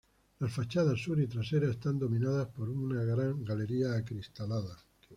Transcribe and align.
Las 0.39 0.51
fachadas 0.51 0.95
sur 0.99 1.19
y 1.19 1.27
trasera 1.27 1.69
están 1.69 1.99
dominadas 1.99 2.47
por 2.47 2.71
una 2.71 3.03
gran 3.03 3.45
galería 3.45 3.93
acristalada. 3.93 4.75